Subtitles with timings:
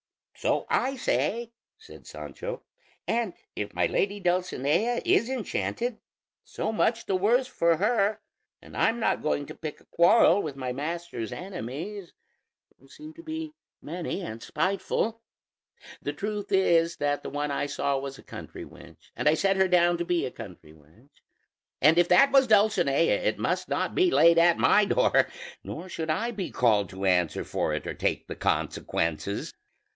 [0.35, 2.63] "So I say," said Sancho;
[3.07, 5.99] "and if my lady Dulcinea is enchanted,
[6.43, 8.19] so much the worse for her,
[8.63, 12.13] and I'm not going to pick a quarrel with my master's enemies,
[12.79, 13.53] who seem to be
[13.83, 15.21] many and spiteful.
[16.01, 19.57] The truth is that the one I saw was a country wench, and I set
[19.57, 21.21] her down to be a country wench;
[21.79, 25.27] and if that was Dulcinea it must not be laid at my door,
[25.63, 29.53] nor should I be called to answer for it or take the consequences.